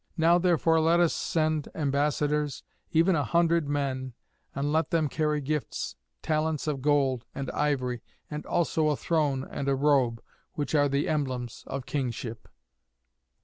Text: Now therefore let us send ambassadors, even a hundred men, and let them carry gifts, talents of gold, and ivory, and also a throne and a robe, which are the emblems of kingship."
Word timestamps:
Now 0.17 0.39
therefore 0.39 0.79
let 0.81 0.99
us 0.99 1.13
send 1.13 1.67
ambassadors, 1.75 2.63
even 2.91 3.15
a 3.15 3.23
hundred 3.23 3.69
men, 3.69 4.13
and 4.55 4.71
let 4.73 4.89
them 4.89 5.07
carry 5.07 5.41
gifts, 5.41 5.95
talents 6.23 6.65
of 6.65 6.81
gold, 6.81 7.23
and 7.35 7.51
ivory, 7.51 8.01
and 8.27 8.43
also 8.47 8.87
a 8.89 8.95
throne 8.97 9.47
and 9.47 9.67
a 9.69 9.75
robe, 9.75 10.19
which 10.53 10.73
are 10.73 10.89
the 10.89 11.07
emblems 11.07 11.63
of 11.67 11.85
kingship." 11.85 12.47